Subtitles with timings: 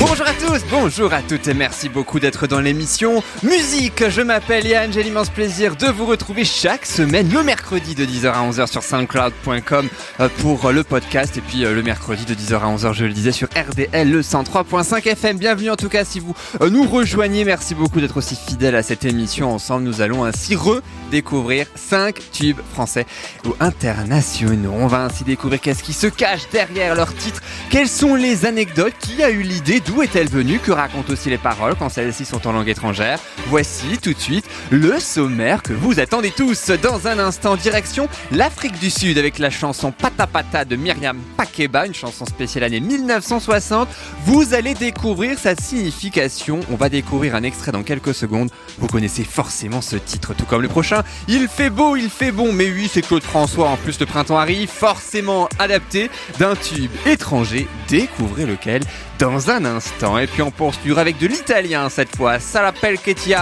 [0.00, 4.08] Bonjour à tous, bonjour à toutes et merci beaucoup d'être dans l'émission Musique.
[4.08, 8.28] Je m'appelle Yann, j'ai l'immense plaisir de vous retrouver chaque semaine le mercredi de 10h
[8.28, 9.88] à 11h sur soundcloud.com
[10.20, 13.12] euh, pour le podcast et puis euh, le mercredi de 10h à 11h je le
[13.12, 15.36] disais sur RDL le 103.5 FM.
[15.38, 18.84] Bienvenue en tout cas si vous euh, nous rejoignez, merci beaucoup d'être aussi fidèle à
[18.84, 19.52] cette émission.
[19.52, 23.04] Ensemble nous allons ainsi redécouvrir 5 tubes français
[23.44, 24.74] ou internationaux.
[24.74, 28.94] On va ainsi découvrir qu'est-ce qui se cache derrière leur titre, quelles sont les anecdotes,
[29.00, 32.46] qui a eu l'idée D'où est-elle venue Que racontent aussi les paroles quand celles-ci sont
[32.46, 33.18] en langue étrangère?
[33.46, 36.70] Voici tout de suite le sommaire que vous attendez tous.
[36.82, 41.86] Dans un instant, direction l'Afrique du Sud avec la chanson Pata Pata de Myriam Pakeba,
[41.86, 43.88] une chanson spéciale année 1960.
[44.26, 46.60] Vous allez découvrir sa signification.
[46.70, 48.50] On va découvrir un extrait dans quelques secondes.
[48.78, 51.02] Vous connaissez forcément ce titre, tout comme le prochain.
[51.28, 53.70] Il fait beau, il fait bon, mais oui, c'est Claude François.
[53.70, 57.66] En plus, le printemps arrive, forcément adapté d'un tube étranger.
[57.88, 58.82] Découvrez lequel
[59.18, 59.77] dans un instant.
[60.20, 62.40] Et puis on poursuivra avec de l'italien cette fois.
[62.40, 63.34] Salapel che ti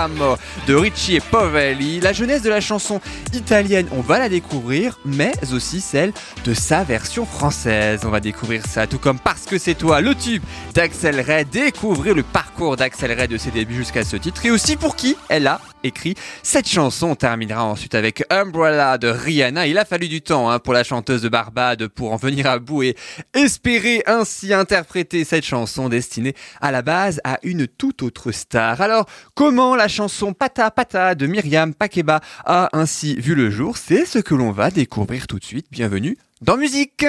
[0.66, 2.00] de Ricci et Povelli.
[2.00, 3.00] La jeunesse de la chanson
[3.32, 6.12] italienne, on va la découvrir, mais aussi celle
[6.44, 8.00] de sa version française.
[8.04, 10.42] On va découvrir ça, tout comme Parce que c'est toi, le tube
[10.74, 11.44] d'Axel Ray.
[11.44, 15.16] Découvrir le parcours d'Axel Ray de ses débuts jusqu'à ce titre et aussi pour qui
[15.28, 17.08] elle a écrit cette chanson.
[17.08, 19.66] On terminera ensuite avec Umbrella de Rihanna.
[19.66, 22.58] Il a fallu du temps hein, pour la chanteuse de Barbade pour en venir à
[22.58, 22.96] bout et
[23.34, 26.25] espérer ainsi interpréter cette chanson destinée
[26.60, 28.80] à la base à une toute autre star.
[28.80, 33.76] Alors, comment la chanson Pata Pata de Myriam Pakeba a ainsi vu le jour?
[33.76, 35.66] C'est ce que l'on va découvrir tout de suite.
[35.70, 37.06] Bienvenue dans Musique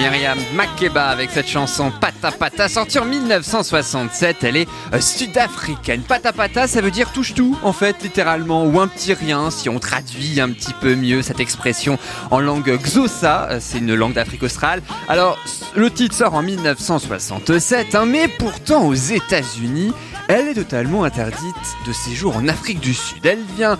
[0.00, 4.44] Myriam Makeba avec cette chanson Pata Pata sortie en 1967.
[4.44, 6.00] Elle est euh, sud-africaine.
[6.00, 9.68] Pata Pata, ça veut dire touche tout en fait littéralement ou un petit rien si
[9.68, 11.98] on traduit un petit peu mieux cette expression
[12.30, 13.48] en langue Xhosa.
[13.50, 14.80] Euh, c'est une langue d'Afrique australe.
[15.06, 15.36] Alors
[15.74, 19.92] le titre sort en 1967, hein, mais pourtant aux États-Unis,
[20.28, 21.54] elle est totalement interdite
[21.86, 23.24] de séjour en Afrique du Sud.
[23.24, 23.78] Elle vient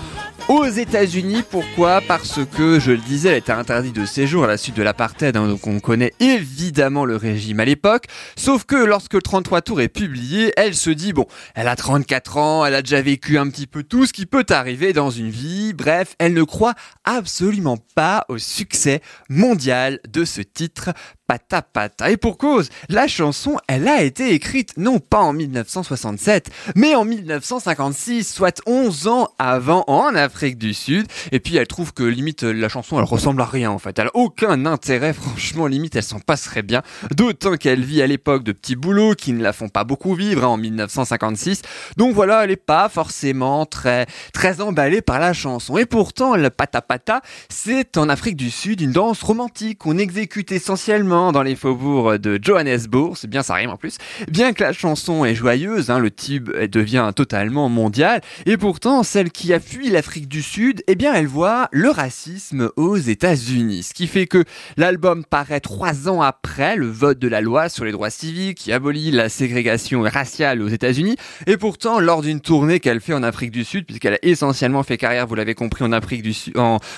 [0.48, 1.42] aux États-Unis.
[1.48, 2.00] Pourquoi?
[2.00, 5.36] Parce que, je le disais, elle était interdite de séjour à la suite de l'apartheid,
[5.36, 8.06] hein, donc on connaît évidemment le régime à l'époque.
[8.36, 12.36] Sauf que lorsque le 33 tours est publié, elle se dit, bon, elle a 34
[12.36, 15.30] ans, elle a déjà vécu un petit peu tout ce qui peut arriver dans une
[15.30, 15.72] vie.
[15.72, 16.74] Bref, elle ne croit
[17.04, 20.90] absolument pas au succès mondial de ce titre
[21.30, 22.10] Pata Pata.
[22.10, 27.04] Et pour cause, la chanson, elle a été écrite non pas en 1967, mais en
[27.04, 31.06] 1956, soit 11 ans avant en Afrique du Sud.
[31.30, 33.96] Et puis elle trouve que limite la chanson, elle ressemble à rien en fait.
[34.00, 36.82] Elle a aucun intérêt, franchement, limite elle s'en passerait bien.
[37.14, 40.42] D'autant qu'elle vit à l'époque de petits boulots qui ne la font pas beaucoup vivre
[40.42, 41.62] hein, en 1956.
[41.96, 45.78] Donc voilà, elle est pas forcément très très emballée par la chanson.
[45.78, 50.50] Et pourtant, le Pata Pata, c'est en Afrique du Sud une danse romantique qu'on exécute
[50.50, 53.98] essentiellement dans les faubourgs de Johannesburg, c'est bien ça rime en plus.
[54.28, 59.30] Bien que la chanson est joyeuse, hein, le tube devient totalement mondial, et pourtant celle
[59.30, 63.94] qui a fui l'Afrique du Sud, eh bien elle voit le racisme aux États-Unis, ce
[63.94, 64.44] qui fait que
[64.76, 68.72] l'album paraît trois ans après le vote de la loi sur les droits civiques qui
[68.72, 71.16] abolit la ségrégation raciale aux États-Unis,
[71.46, 74.96] et pourtant lors d'une tournée qu'elle fait en Afrique du Sud, puisqu'elle a essentiellement fait
[74.96, 76.54] carrière, vous l'avez compris, en Afrique du Sud,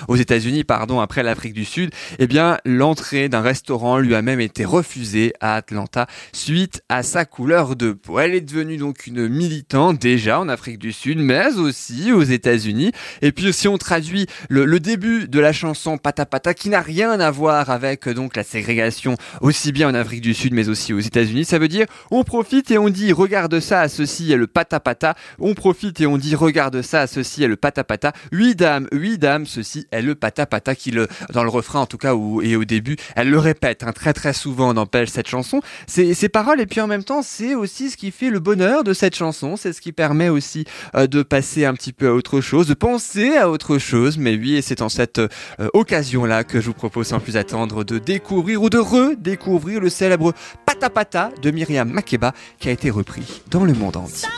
[0.09, 4.41] aux États-Unis, pardon, après l'Afrique du Sud, eh bien l'entrée d'un restaurant lui a même
[4.41, 8.19] été refusée à Atlanta suite à sa couleur de peau.
[8.19, 12.93] Elle est devenue donc une militante déjà en Afrique du Sud, mais aussi aux États-Unis.
[13.21, 17.21] Et puis si on traduit le, début de la chanson Pata Pata, qui n'a rien
[17.21, 21.01] à voir avec donc la ségrégation aussi bien en Afrique du Sud, mais aussi aux
[21.01, 24.81] États-Unis, ça veut dire on profite et on dit regarde ça, ceci est le Pata
[24.81, 25.15] Pata.
[25.39, 28.13] On profite et on dit regarde ça, ceci est le Pata Pata.
[28.33, 31.87] Huit dames, huit dames, ceci est le Pata Pata qui le dans le refrain en
[31.87, 35.61] tout cas et au début, elle le répète hein, très très souvent n'empêche cette chanson.
[35.87, 38.93] Ses paroles et puis en même temps c'est aussi ce qui fait le bonheur de
[38.95, 39.57] cette chanson.
[39.57, 40.65] C'est ce qui permet aussi
[40.97, 44.19] euh, de passer un petit peu à autre chose, de penser à autre chose.
[44.19, 45.29] Mais oui, et c'est en cette euh,
[45.73, 50.33] occasion-là que je vous propose sans plus attendre de découvrir ou de redécouvrir le célèbre
[50.67, 54.29] Pata Pata de Myriam Makeba qui a été repris dans le monde entier.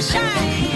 [0.00, 0.69] Shine.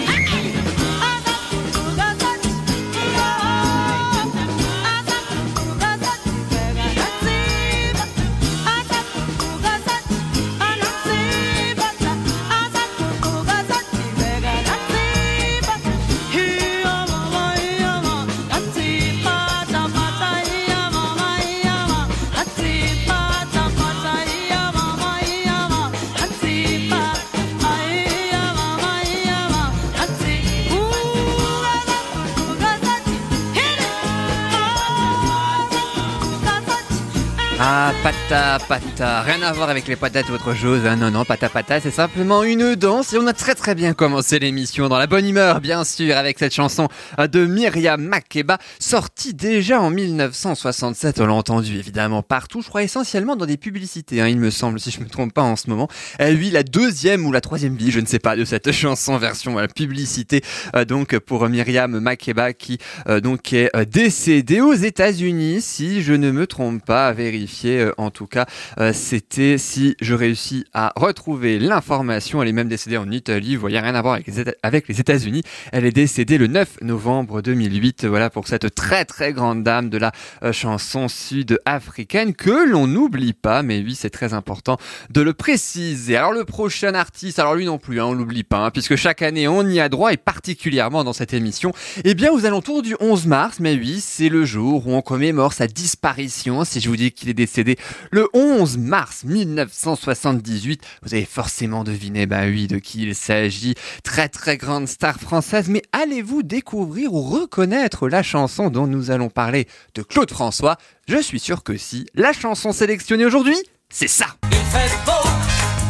[38.35, 40.85] Pata pata, rien à voir avec les patates ou autre chose.
[40.85, 40.97] hein.
[40.97, 43.13] Non, non, pata pata, c'est simplement une danse.
[43.13, 46.37] Et on a très très bien commencé l'émission dans la bonne humeur, bien sûr, avec
[46.37, 51.21] cette chanson euh, de Myriam Makeba, sortie déjà en 1967.
[51.21, 54.81] On l'a entendu évidemment partout, je crois essentiellement dans des publicités, hein, il me semble,
[54.81, 55.87] si je me trompe pas en ce moment.
[56.19, 59.17] Euh, oui, la deuxième ou la troisième vie, je ne sais pas, de cette chanson
[59.17, 60.41] version euh, publicité.
[60.75, 66.31] euh, donc pour Myriam Makeba qui euh, donc est décédée aux États-Unis, si je ne
[66.31, 67.91] me trompe pas, à vérifier.
[67.97, 68.45] en tout cas,
[68.79, 72.41] euh, c'était si je réussis à retrouver l'information.
[72.41, 73.55] Elle est même décédée en Italie.
[73.55, 74.19] Vous voyez, rien à voir
[74.63, 75.43] avec les, États-Unis.
[75.71, 78.05] Elle est décédée le 9 novembre 2008.
[78.05, 80.11] Voilà pour cette très très grande dame de la
[80.43, 83.63] euh, chanson sud-africaine que l'on n'oublie pas.
[83.63, 84.77] Mais oui, c'est très important
[85.09, 86.15] de le préciser.
[86.15, 89.21] Alors le prochain artiste, alors lui non plus, hein, on l'oublie pas, hein, puisque chaque
[89.21, 91.73] année on y a droit et particulièrement dans cette émission.
[92.03, 95.53] Eh bien, aux alentours du 11 mars, mais oui, c'est le jour où on commémore
[95.53, 96.63] sa disparition.
[96.65, 97.77] Si je vous dis qu'il est décédé
[98.11, 103.75] le 11 mars 1978, vous avez forcément deviné, bah oui, de qui il s'agit.
[104.03, 109.29] Très très grande star française, mais allez-vous découvrir ou reconnaître la chanson dont nous allons
[109.29, 110.77] parler de Claude François?
[111.07, 112.05] Je suis sûr que si.
[112.15, 113.57] La chanson sélectionnée aujourd'hui,
[113.89, 114.27] c'est ça.
[114.51, 115.29] Il fait beau,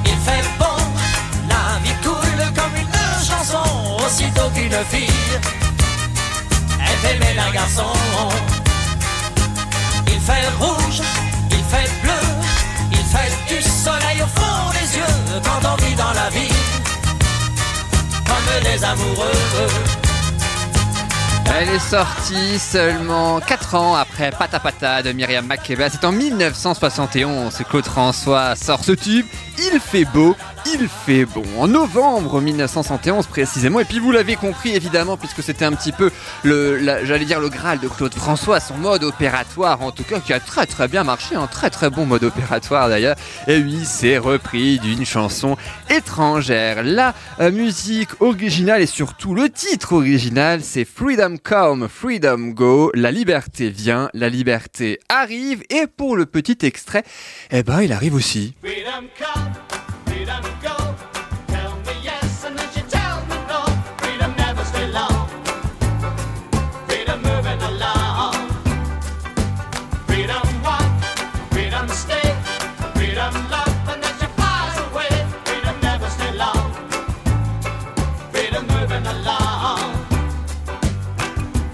[0.05, 0.65] il fait bon,
[1.49, 5.09] la vie coule comme une chanson, aussitôt qu'une fille,
[6.79, 7.93] elle fait aimer un garçon.
[10.07, 11.01] Il fait rouge,
[11.69, 12.21] fait bleu,
[12.91, 16.53] il fait du soleil au fond des yeux, quand on vit dans la vie,
[18.25, 19.69] comme des amoureux.
[21.57, 25.89] Elle est sortie seulement 4 ans après Pata Pata de Myriam Makeba.
[25.89, 29.25] C'est en 1971 que Claude François sort ce tube.
[29.57, 30.35] Il fait beau,
[30.73, 31.43] il fait bon.
[31.59, 33.79] En novembre 1971 précisément.
[33.79, 36.11] Et puis vous l'avez compris évidemment puisque c'était un petit peu
[36.43, 40.19] le, la- j'allais dire le Graal de Claude François, son mode opératoire en tout cas
[40.19, 43.15] qui a très très bien marché, un très très bon mode opératoire d'ailleurs.
[43.47, 45.55] Et oui, c'est repris d'une chanson
[45.89, 46.83] étrangère.
[46.83, 52.91] La euh, musique originale et surtout le titre original, c'est Freedom Come, Freedom Go.
[52.93, 55.63] La liberté vient, la liberté arrive.
[55.69, 57.03] Et pour le petit extrait,
[57.51, 58.53] eh ben il arrive aussi.
[58.63, 59.51] Freedom come,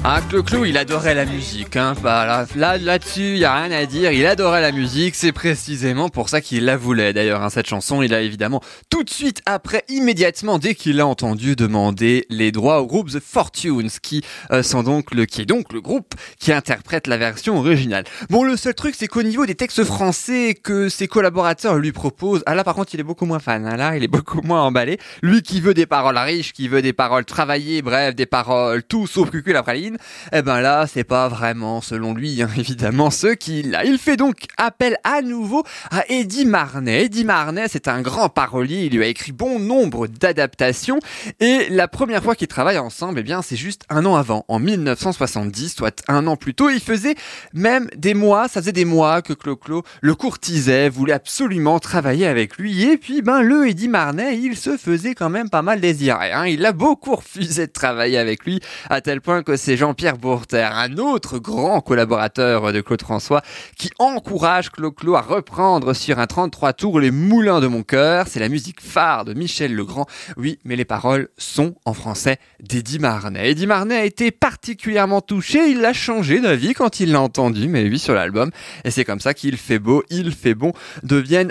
[0.03, 1.75] Ah, Clou, il adorait la musique.
[1.75, 1.93] Hein.
[2.01, 4.11] Bah, là, là, là-dessus, il y a rien à dire.
[4.11, 5.13] Il adorait la musique.
[5.13, 7.13] C'est précisément pour ça qu'il la voulait.
[7.13, 11.05] D'ailleurs, hein, cette chanson, il a évidemment tout de suite après, immédiatement, dès qu'il l'a
[11.05, 15.45] entendu demander les droits au groupe The Fortunes, qui euh, sont donc le, qui est
[15.45, 18.05] donc le groupe qui interprète la version originale.
[18.31, 22.41] Bon, le seul truc, c'est qu'au niveau des textes français que ses collaborateurs lui proposent,
[22.47, 23.67] ah là, par contre, il est beaucoup moins fan.
[23.67, 23.77] hein.
[23.77, 24.97] Là, il est beaucoup moins emballé.
[25.21, 29.05] Lui qui veut des paroles riches, qui veut des paroles travaillées, bref, des paroles tout
[29.05, 29.90] sauf cucul après ligne.
[30.31, 33.85] Eh ben là, c'est pas vraiment, selon lui, hein, évidemment, ce qu'il a.
[33.85, 37.05] Il fait donc appel à nouveau à Eddie Marnet.
[37.05, 40.99] Eddie Marnet, c'est un grand parolier, il lui a écrit bon nombre d'adaptations,
[41.39, 44.59] et la première fois qu'ils travaillent ensemble, eh bien, c'est juste un an avant, en
[44.59, 46.69] 1970, soit un an plus tôt.
[46.69, 47.15] Il faisait
[47.53, 52.57] même des mois, ça faisait des mois que Clo-Clo le courtisait, voulait absolument travailler avec
[52.57, 56.31] lui, et puis, ben, le Eddie Marnet, il se faisait quand même pas mal désirer,
[56.31, 56.45] hein.
[56.45, 60.69] Il a beaucoup refusé de travailler avec lui, à tel point que c'est Jean-Pierre Bourter,
[60.75, 63.41] un autre grand collaborateur de Claude François,
[63.75, 68.27] qui encourage Clo-Clo à reprendre sur un 33 tours les moulins de mon cœur.
[68.27, 70.05] C'est la musique phare de Michel Legrand.
[70.37, 73.49] Oui, mais les paroles sont en français d'Eddie Marnet.
[73.49, 75.71] Eddie Marnet a été particulièrement touché.
[75.71, 78.51] Il a changé d'avis quand il l'a entendu, mais oui, sur l'album.
[78.83, 80.73] Et c'est comme ça qu'il fait beau, il fait bon,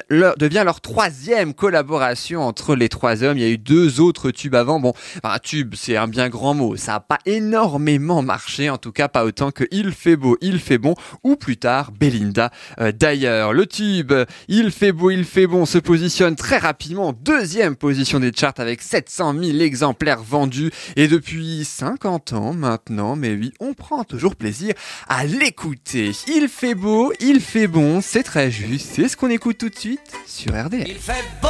[0.09, 3.39] leur, devient leur troisième collaboration entre les trois hommes.
[3.39, 4.79] Il y a eu deux autres tubes avant.
[4.79, 4.93] Bon,
[5.25, 6.77] un tube, c'est un bien grand mot.
[6.77, 10.59] Ça a pas énormément marché, en tout cas pas autant que Il fait beau, il
[10.59, 12.51] fait bon, ou plus tard Belinda.
[12.81, 14.13] Euh, D'ailleurs, le tube
[14.49, 18.55] Il fait beau, il fait bon se positionne très rapidement en deuxième position des charts
[18.59, 24.37] avec 700 000 exemplaires vendus et depuis 50 ans maintenant, mais oui, on prend toujours
[24.37, 24.75] plaisir
[25.09, 26.13] à l'écouter.
[26.29, 29.79] Il fait beau, il fait bon, c'est très juste, c'est ce qu'on écoute tout de
[29.79, 30.87] suite sur RDL.
[30.89, 31.49] Il fait beau,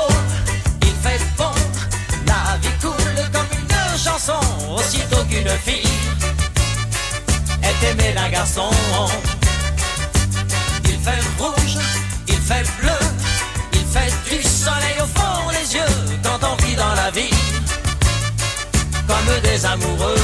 [0.82, 1.44] il fait bon,
[2.26, 2.92] la vie coule
[3.32, 4.32] comme une chanson,
[4.76, 5.89] aussitôt qu'une fille
[7.84, 8.70] aimée d'un garçon.
[10.84, 11.78] Il fait rouge,
[12.28, 12.98] il fait bleu,
[13.72, 17.30] il fait du soleil au fond des yeux quand on vit dans la vie
[19.06, 20.14] comme des amoureux.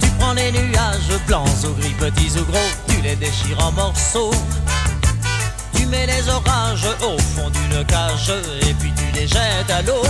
[0.00, 4.32] Tu prends les nuages blancs ou gris, petits ou gros, tu les déchires en morceaux.
[5.74, 8.32] Tu mets les orages au fond d'une cage
[8.62, 10.02] et puis tu les jettes à l'eau.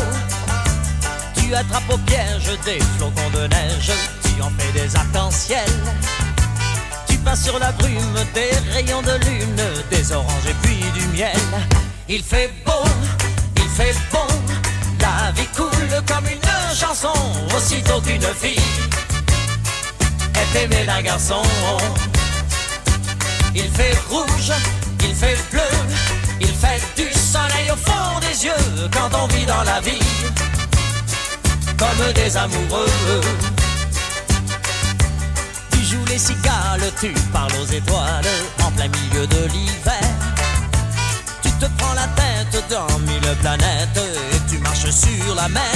[1.36, 3.92] Tu attrapes au piège des flocons de neige,
[4.40, 5.68] tu en fais des arcs-en-ciel.
[7.06, 11.36] Tu passes sur la brume des rayons de lune, des oranges et puis du miel.
[12.08, 12.84] Il fait beau,
[13.56, 14.26] il fait bon,
[15.00, 17.12] la vie coule comme une chanson,
[17.54, 18.62] aussitôt qu'une fille
[20.34, 21.42] est aimée d'un garçon.
[23.54, 24.52] Il fait rouge,
[25.02, 25.60] il fait bleu,
[26.40, 30.00] il fait du soleil au fond des yeux quand on vit dans la vie
[31.76, 33.59] comme des amoureux.
[35.90, 38.24] Tu joues les cigales, tu parles aux étoiles
[38.62, 40.00] en plein milieu de l'hiver.
[41.42, 45.74] Tu te prends la tête dans mille planètes et tu marches sur la mer.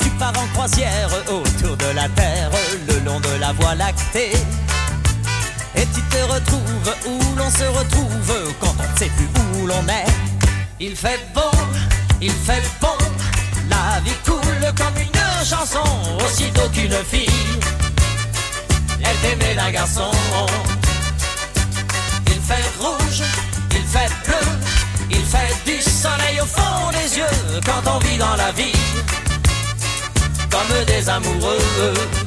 [0.00, 2.50] Tu pars en croisière autour de la Terre
[2.88, 4.32] le long de la voie lactée.
[5.76, 9.86] Et tu te retrouves où l'on se retrouve quand on ne sait plus où l'on
[9.86, 10.10] est.
[10.80, 11.56] Il fait beau,
[12.20, 12.98] il fait bon,
[13.70, 15.88] la vie coule comme une chanson,
[16.26, 17.60] aussitôt qu'une fille
[19.10, 20.10] est aimée d'un garçon.
[22.26, 23.22] Il fait rouge,
[23.70, 24.44] il fait bleu,
[25.10, 28.72] il fait du soleil au fond des yeux quand on vit dans la vie
[30.50, 32.23] comme des amoureux.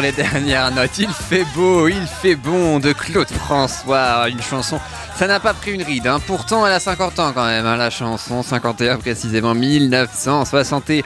[0.00, 0.98] Les dernières notes.
[0.98, 4.28] Il fait beau, il fait bon de Claude François.
[4.28, 4.78] Une chanson,
[5.16, 6.06] ça n'a pas pris une ride.
[6.06, 6.18] hein.
[6.26, 8.42] Pourtant, elle a 50 ans quand même, hein, la chanson.
[8.42, 11.02] 51 précisément, 1971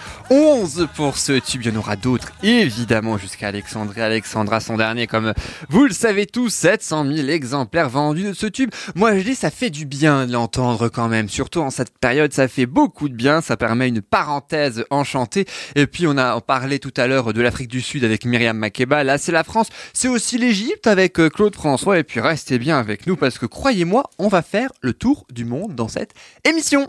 [0.95, 1.63] pour ce tube.
[1.65, 5.33] Il y en aura d'autres, évidemment, jusqu'à Alexandre et Alexandra, son dernier, comme
[5.69, 8.71] vous le savez tous, 700 000 exemplaires vendus de ce tube.
[8.95, 11.29] Moi, je dis, ça fait du bien de l'entendre quand même.
[11.29, 13.41] Surtout en cette période, ça fait beaucoup de bien.
[13.41, 15.47] Ça permet une parenthèse enchantée.
[15.75, 19.05] Et puis, on a parlé tout à l'heure de l'Afrique du Sud avec Myriam Makeba.
[19.05, 19.69] Là, c'est la France.
[19.93, 21.99] C'est aussi l'Égypte avec euh, Claude François.
[21.99, 25.45] Et puis, restez bien avec nous parce que croyez-moi, on va faire le tour du
[25.45, 26.15] monde dans cette
[26.45, 26.89] émission.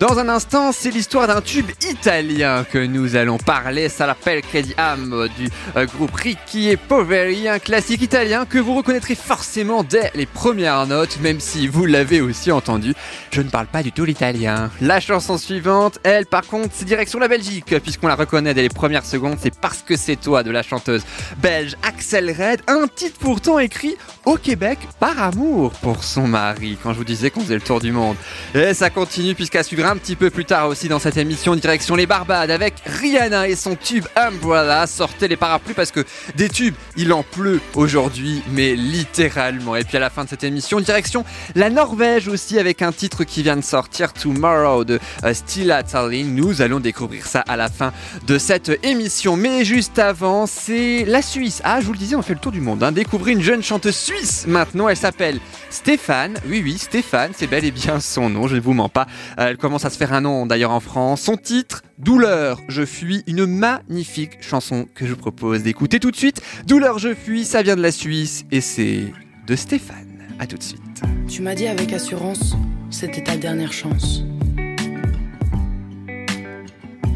[0.00, 3.88] Dans un instant, c'est l'histoire d'un tube italien que nous allons parler.
[3.88, 9.14] Ça l'appelle Crediam du euh, groupe Ricky et Poveri, un classique italien que vous reconnaîtrez
[9.14, 12.92] forcément dès les premières notes, même si vous l'avez aussi entendu.
[13.30, 14.68] Je ne parle pas du tout l'italien.
[14.80, 18.70] La chanson suivante, elle, par contre, c'est direction la Belgique, puisqu'on la reconnaît dès les
[18.70, 19.38] premières secondes.
[19.40, 21.04] C'est parce que c'est toi de la chanteuse
[21.38, 26.78] belge Axel Red, un titre pourtant écrit au Québec par amour pour son mari.
[26.82, 28.16] Quand je vous disais qu'on faisait le tour du monde.
[28.56, 31.94] Et ça continue puisqu'à suivre un petit peu plus tard aussi dans cette émission direction
[31.94, 34.86] les Barbades avec Rihanna et son tube Umbrella.
[34.86, 36.04] Sortez les parapluies parce que
[36.36, 39.76] des tubes, il en pleut aujourd'hui, mais littéralement.
[39.76, 41.24] Et puis à la fin de cette émission, direction
[41.54, 46.34] la Norvège aussi avec un titre qui vient de sortir Tomorrow de euh, Stilla Tallinn.
[46.34, 47.92] Nous allons découvrir ça à la fin
[48.26, 49.36] de cette émission.
[49.36, 51.60] Mais juste avant, c'est la Suisse.
[51.64, 52.82] Ah, je vous le disais, on fait le tour du monde.
[52.82, 52.92] Hein.
[52.92, 54.88] Découvrez une jeune chanteuse suisse maintenant.
[54.88, 56.34] Elle s'appelle Stéphane.
[56.48, 59.06] Oui, oui, Stéphane, c'est bel et bien son nom, je ne vous mens pas.
[59.38, 61.22] Euh, Elle commence à se faire un nom d'ailleurs en France.
[61.22, 66.16] Son titre, Douleur, je fuis, une magnifique chanson que je vous propose d'écouter tout de
[66.16, 66.40] suite.
[66.66, 69.12] Douleur, je fuis, ça vient de la Suisse et c'est
[69.46, 70.22] de Stéphane.
[70.38, 71.02] À tout de suite.
[71.28, 72.54] Tu m'as dit avec assurance,
[72.90, 74.22] c'était ta dernière chance.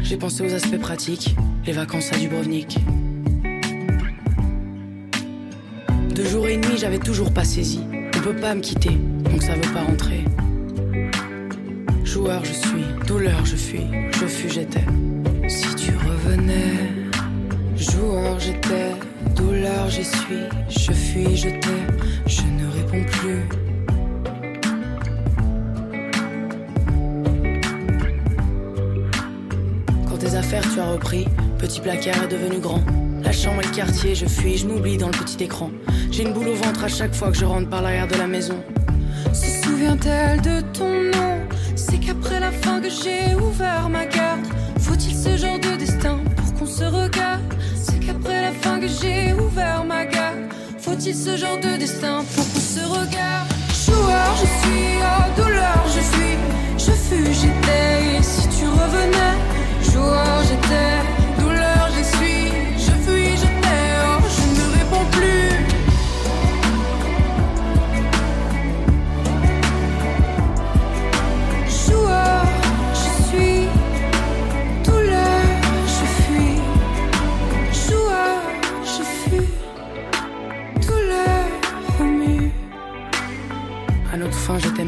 [0.01, 2.79] J'ai pensé aux aspects pratiques, les vacances à Dubrovnik.
[6.15, 7.81] De jour et nuit, j'avais toujours pas saisi.
[8.15, 10.25] On peut pas me quitter, donc ça veut pas rentrer.
[12.11, 13.85] Joueur, je suis, douleur, je fuis,
[14.19, 14.83] je fus, j'étais.
[15.47, 16.89] Si tu revenais,
[17.77, 18.95] joueur, j'étais,
[19.35, 21.85] douleur, j'y suis, je fuis, je t'ai,
[22.25, 23.47] je ne réponds plus.
[30.07, 31.27] Quand tes affaires tu as repris,
[31.59, 32.83] petit placard est devenu grand.
[33.21, 35.69] La chambre et le quartier, je fuis, je m'oublie dans le petit écran.
[36.09, 38.25] J'ai une boule au ventre à chaque fois que je rentre par l'arrière de la
[38.25, 38.63] maison.
[39.31, 41.48] Se souvient-elle de ton nom?
[42.51, 44.45] Fin que j'ai ouvert ma carte.
[44.79, 47.41] Faut-il ce genre de destin pour qu'on se regarde?
[47.75, 50.39] C'est qu'après la fin que j'ai ouvert ma garde.
[50.79, 53.47] Faut-il ce genre de destin pour qu'on se regarde?
[53.85, 56.37] Joueur, je suis, oh douleur, je fuis,
[56.77, 58.17] je fus, j'étais.
[58.17, 59.37] Et si tu revenais,
[59.91, 60.98] joueur, j'étais,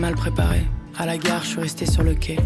[0.02, 0.64] mal préparé.
[0.98, 2.38] À la gare, je suis resté sur le quai.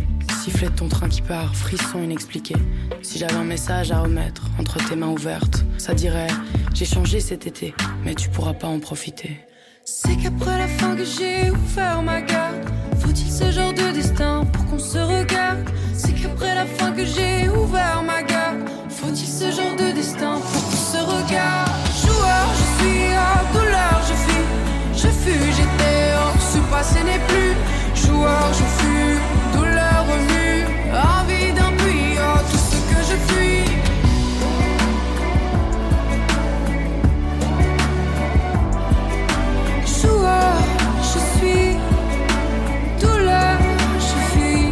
[0.44, 2.54] Sifflet de ton train qui part, frisson inexpliqué.
[3.02, 6.28] Si j'avais un message à remettre entre tes mains ouvertes, ça dirait
[6.74, 9.40] J'ai changé cet été, mais tu pourras pas en profiter.
[9.86, 12.66] C'est qu'après la fin que j'ai ouvert ma garde.
[13.00, 15.64] Faut-il ce genre de destin pour qu'on se regarde?
[15.94, 18.68] C'est qu'après la fin que j'ai ouvert ma garde.
[18.90, 21.72] Faut-il ce genre de destin pour qu'on se regarde?
[22.04, 24.15] Joueur, je suis, oh, douleur, je.
[25.06, 27.54] Je fus, j'étais, oh, ce passé n'est plus.
[27.94, 29.20] Joueur, je fus,
[29.54, 30.66] douleur remue.
[30.92, 33.66] Envie d'un puits, oh, tout ce que je fuis.
[40.02, 40.58] Joueur,
[41.12, 41.78] je suis,
[43.00, 43.58] douleur,
[44.08, 44.72] je fuis.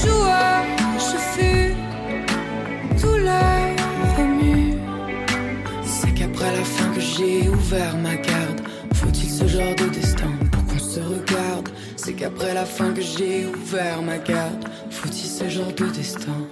[0.00, 0.62] Joueur,
[0.98, 1.74] je fus,
[3.02, 3.66] douleur
[4.16, 4.74] remue.
[5.84, 8.53] C'est qu'après la fin que j'ai ouvert ma garde.
[9.36, 14.00] Ce genre de destin pour qu'on se regarde C'est qu'après la fin que j'ai ouvert
[14.00, 14.64] ma garde.
[14.90, 16.46] Faut-il ce genre de destin?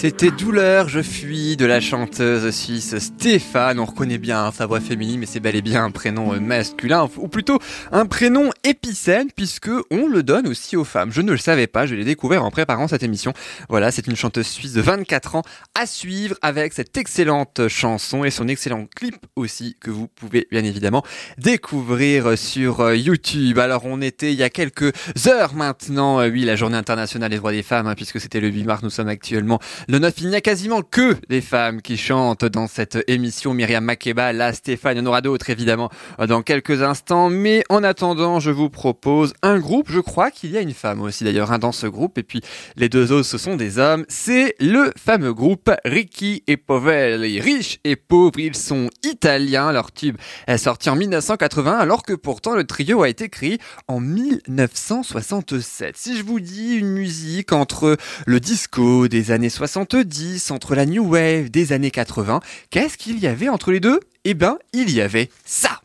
[0.00, 3.80] C'était Douleur, je fuis de la chanteuse suisse Stéphane.
[3.80, 7.10] On reconnaît bien sa voix féminine, mais c'est bel et bien un prénom euh, masculin,
[7.16, 7.58] ou plutôt
[7.90, 11.10] un prénom épicène, puisque on le donne aussi aux femmes.
[11.10, 13.32] Je ne le savais pas, je l'ai découvert en préparant cette émission.
[13.68, 15.42] Voilà, c'est une chanteuse suisse de 24 ans
[15.74, 20.62] à suivre avec cette excellente chanson et son excellent clip aussi que vous pouvez bien
[20.62, 21.02] évidemment
[21.38, 23.58] découvrir sur euh, YouTube.
[23.58, 24.92] Alors on était il y a quelques
[25.26, 28.46] heures maintenant, euh, oui, la journée internationale des droits des femmes, hein, puisque c'était le
[28.46, 29.58] 8 mars, nous sommes actuellement
[29.90, 33.54] le 9, il n'y a quasiment que des femmes qui chantent dans cette émission.
[33.54, 35.88] Myriam Makeba, là, Stéphane, il y en aura d'autres évidemment
[36.28, 37.30] dans quelques instants.
[37.30, 39.90] Mais en attendant, je vous propose un groupe.
[39.90, 42.18] Je crois qu'il y a une femme aussi d'ailleurs hein, dans ce groupe.
[42.18, 42.42] Et puis
[42.76, 44.04] les deux autres, ce sont des hommes.
[44.08, 47.40] C'est le fameux groupe Ricky et Povelli.
[47.40, 49.72] Riches et pauvres, ils sont italiens.
[49.72, 54.00] Leur tube est sorti en 1980 alors que pourtant le trio a été créé en
[54.00, 55.96] 1967.
[55.96, 57.96] Si je vous dis une musique entre
[58.26, 59.48] le disco des années
[59.78, 64.00] 70, entre la new wave des années 80, qu'est-ce qu'il y avait entre les deux?
[64.24, 65.77] Eh ben, il y avait ça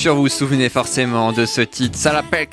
[0.00, 1.98] sûr vous vous souvenez forcément de ce titre.
[1.98, 2.48] Ça l'appelle.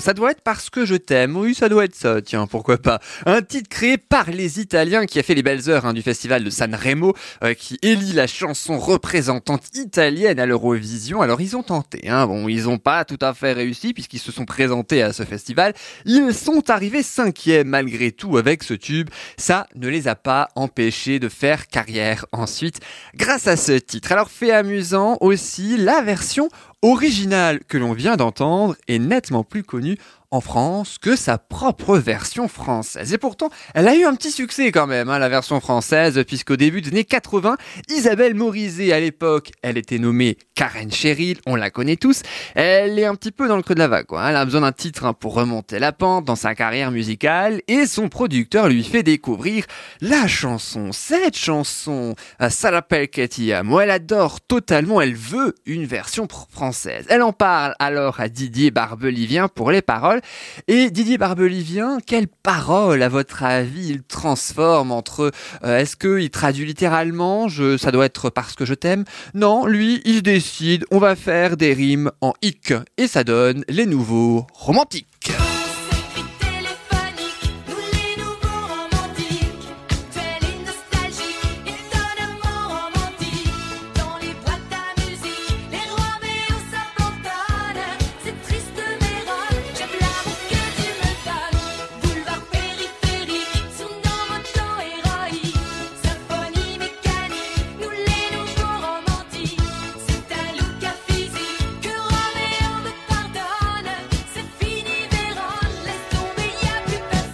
[0.00, 1.36] Ça doit être parce que je t'aime.
[1.36, 2.20] Oui, ça doit être ça.
[2.20, 3.00] Tiens, pourquoi pas.
[3.24, 6.44] Un titre créé par les Italiens qui a fait les belles heures hein, du festival
[6.44, 11.22] de Sanremo, euh, qui élit la chanson représentante italienne à l'Eurovision.
[11.22, 12.08] Alors ils ont tenté.
[12.08, 12.26] Hein.
[12.26, 15.72] Bon, ils ont pas tout à fait réussi puisqu'ils se sont présentés à ce festival.
[16.04, 19.08] Ils sont arrivés cinquième malgré tout avec ce tube.
[19.38, 22.80] Ça ne les a pas empêchés de faire carrière ensuite
[23.14, 24.12] grâce à ce titre.
[24.12, 26.48] Alors fait amusant aussi, la version
[26.82, 29.96] originale que l'on vient d'entendre est nettement plus connue
[30.30, 33.12] en France que sa propre version française.
[33.12, 36.56] Et pourtant, elle a eu un petit succès quand même, hein, la version française, puisqu'au
[36.56, 37.56] début des années 80,
[37.88, 42.22] Isabelle Morizet, à l'époque, elle était nommée Karen Cheryl, on la connaît tous,
[42.54, 44.28] elle est un petit peu dans le creux de la vague, quoi.
[44.28, 47.86] Elle a besoin d'un titre hein, pour remonter la pente dans sa carrière musicale, et
[47.86, 49.64] son producteur lui fait découvrir
[50.00, 55.86] la chanson, cette chanson, euh, ça l'appelle Katy Amo, elle adore totalement, elle veut une
[55.86, 57.06] version française.
[57.08, 60.19] Elle en parle alors à Didier Barbelivien pour les paroles,
[60.68, 65.30] et Didier Barbelivien, quelles paroles, à votre avis, il transforme entre
[65.64, 69.04] euh, est-ce qu'il traduit littéralement je, Ça doit être parce que je t'aime?
[69.34, 72.72] Non, lui, il décide, on va faire des rimes en hic.
[72.96, 75.32] Et ça donne les nouveaux romantiques.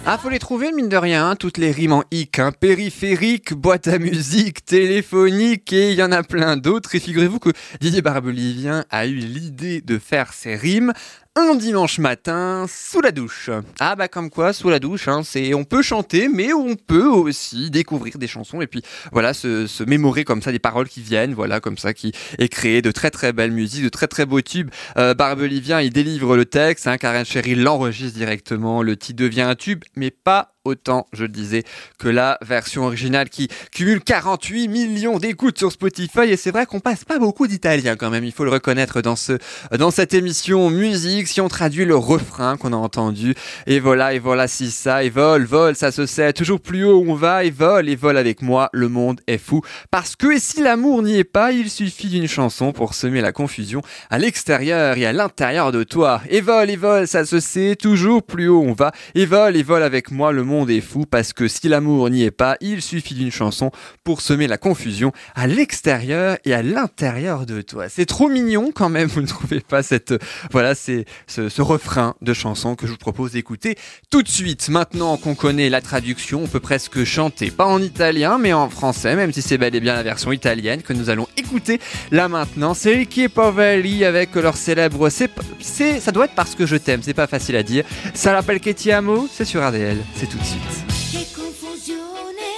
[0.09, 3.53] Ah, faut les trouver, mine de rien, hein, toutes les rimes en hic, hein, périphérique,
[3.53, 6.95] boîte à musique, téléphonique, et il y en a plein d'autres.
[6.95, 7.49] Et figurez-vous que
[7.81, 10.93] Didier Barbelivien a eu l'idée de faire ces rimes
[11.37, 13.51] un dimanche matin sous la douche.
[13.79, 17.05] Ah bah comme quoi sous la douche, hein, c'est on peut chanter, mais on peut
[17.05, 21.35] aussi découvrir des chansons et puis voilà se, mémorer comme ça des paroles qui viennent,
[21.35, 24.41] voilà comme ça qui est créé de très très belles musiques, de très très beaux
[24.41, 24.71] tubes.
[24.97, 29.55] Euh, Barbelivien il délivre le texte, hein, Karen Cheryl l'enregistre directement, le titre devient un
[29.55, 31.63] tube, mais pas autant, je le disais,
[31.97, 36.29] que la version originale qui cumule 48 millions d'écoutes sur Spotify.
[36.29, 39.15] Et c'est vrai qu'on passe pas beaucoup d'italien quand même, il faut le reconnaître dans
[39.15, 39.37] ce,
[39.77, 43.35] dans cette émission musique, si on traduit le refrain qu'on a entendu.
[43.65, 47.03] Et voilà, et voilà, si ça, et vole, vole, ça se sait, toujours plus haut
[47.07, 49.61] on va, et vole, et vole avec moi, le monde est fou.
[49.91, 53.81] Parce que si l'amour n'y est pas, il suffit d'une chanson pour semer la confusion
[54.09, 56.21] à l'extérieur et à l'intérieur de toi.
[56.29, 59.63] Et vole, et vole, ça se sait, toujours plus haut on va, et vole, et
[59.63, 61.05] vole avec moi, le monde est fou.
[61.05, 63.71] Parce que si l'amour n'y est pas, il suffit d'une chanson
[64.03, 67.89] pour semer la confusion à l'extérieur et à l'intérieur de toi.
[67.89, 70.13] C'est trop mignon quand même, vous ne trouvez pas cette,
[70.51, 73.75] voilà, c'est ce, refrain de chanson que je vous propose d'écouter
[74.09, 74.69] tout de suite.
[74.69, 79.15] Maintenant qu'on connaît la traduction, on peut presque chanter, pas en italien, mais en français,
[79.15, 81.79] même si c'est bel et bien la version italienne que nous allons écouter
[82.11, 82.73] là maintenant.
[82.73, 87.13] C'est Ricky Poveri avec leur célèbre, c'est, ça doit être parce que je t'aime, c'est
[87.13, 87.83] pas facile à dire.
[88.13, 90.85] Ça l'appelle Che ti amo, c'est sur RDL, c'est tout de suite.
[91.11, 92.49] Che confusione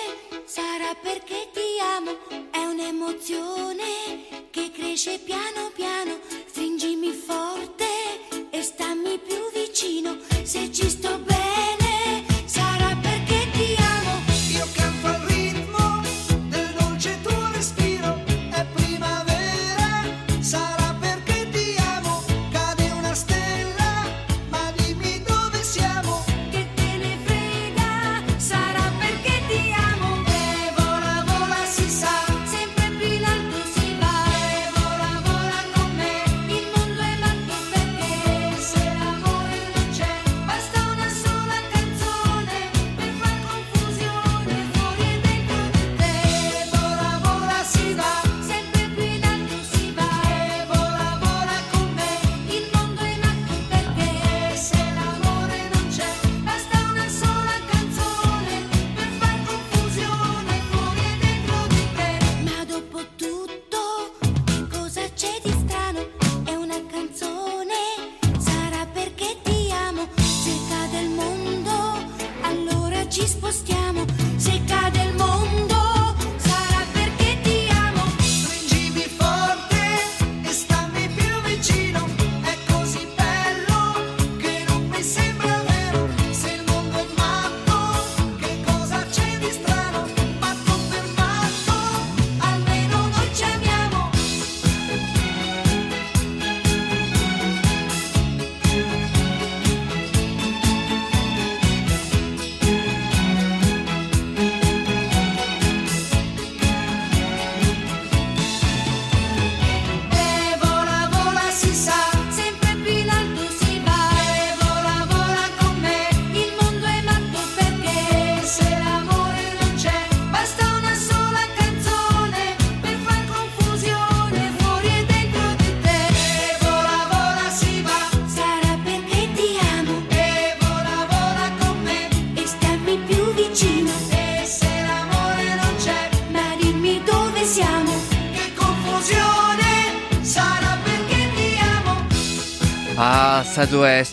[0.46, 2.18] sarà perché ti amo,
[2.52, 7.86] è un'emozione che cresce piano piano, stringimi forte
[8.50, 11.79] e stammi più vicino, se ci sto bene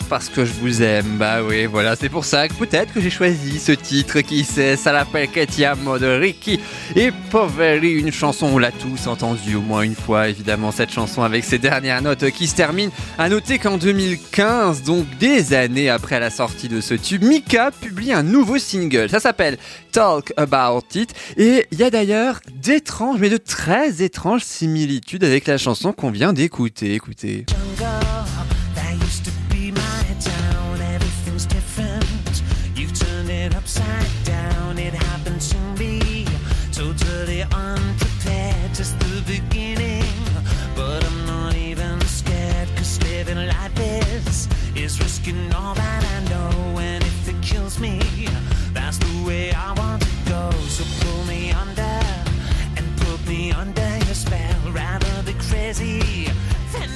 [0.09, 1.17] Parce que je vous aime.
[1.17, 4.19] Bah oui, voilà, c'est pour ça que peut-être que j'ai choisi ce titre.
[4.19, 6.59] Qui sait Ça l'appelle Ketiamo de Ricky
[6.97, 11.23] et Poveri, une chanson on l'a tous entendue au moins une fois, évidemment, cette chanson
[11.23, 12.91] avec ses dernières notes qui se terminent.
[13.17, 18.11] À noter qu'en 2015, donc des années après la sortie de ce tube, Mika publie
[18.11, 19.09] un nouveau single.
[19.09, 19.57] Ça s'appelle
[19.93, 21.13] Talk About It.
[21.37, 26.11] Et il y a d'ailleurs d'étranges, mais de très étranges similitudes avec la chanson qu'on
[26.11, 26.93] vient d'écouter.
[26.95, 27.45] Écoutez.
[45.35, 46.79] Is all that I know.
[46.79, 47.99] And if it kills me,
[48.73, 50.51] that's the way I want to go.
[50.69, 51.81] So pull me under
[52.77, 52.87] and
[53.27, 54.71] me under your spell.
[54.71, 56.06] Rather crazy.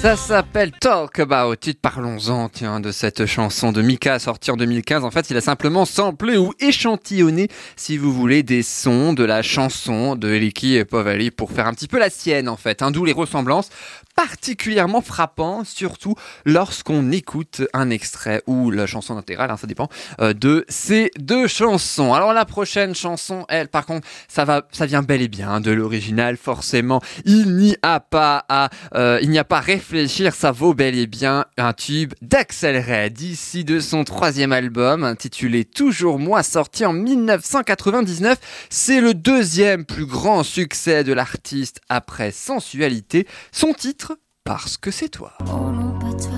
[0.02, 1.80] Ça s'appelle Talk About It.
[1.80, 5.04] Parlons-en, tiens, de cette chanson de Mika sortie en 2015.
[5.04, 9.44] En fait, il a simplement samplé ou échantillonné, si vous voulez, des sons de la
[9.44, 12.82] chanson de Eliki et Povali pour faire un petit peu la sienne, en fait.
[12.82, 13.70] Hein, D'où les ressemblances
[14.16, 20.34] particulièrement frappantes, surtout lorsqu'on écoute un extrait ou la chanson intégrale, hein, ça dépend, euh,
[20.34, 22.14] de ces deux chansons.
[22.14, 25.72] Alors la prochaine chanson, elle, par contre, ça va, ça vient bel et bien de
[25.72, 27.02] l'original, forcément.
[27.26, 30.98] Il n'y a pas à, euh, il n'y a pas à réfléchir, ça vaut bel
[30.98, 36.86] et bien un tube d'Axel Red, ici de son troisième album, intitulé Toujours moi, sorti
[36.86, 38.38] en 1999.
[38.70, 43.28] C'est le deuxième plus grand succès de l'artiste après Sensualité.
[43.52, 45.34] Son titre, Parce que c'est toi.
[45.42, 46.32] Oh non, pas toi.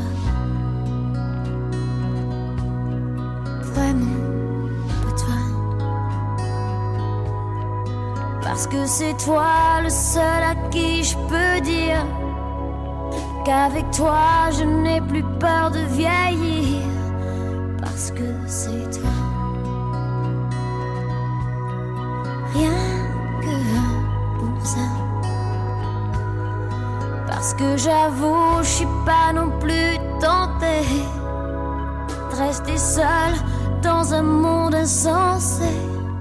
[3.62, 4.68] Vraiment,
[5.04, 5.36] pas toi.
[8.42, 12.04] Parce que c'est toi le seul à qui je peux dire
[13.44, 16.82] qu'avec toi je n'ai plus peur de vieillir.
[17.82, 19.10] Parce que c'est toi.
[22.54, 22.72] Rien
[23.42, 24.88] que pour ça.
[27.28, 30.88] Parce que j'avoue, je suis pas non plus tentée
[32.32, 33.38] de rester seule
[33.82, 35.74] dans un monde insensé.